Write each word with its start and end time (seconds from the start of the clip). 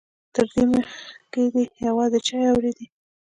تر 0.33 0.45
دې 0.53 0.63
مخکې 0.71 1.43
ده 1.53 1.61
يوازې 1.87 2.19
چيغې 2.27 2.47
اورېدې. 2.51 2.85